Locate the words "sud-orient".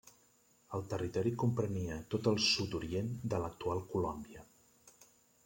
2.47-3.13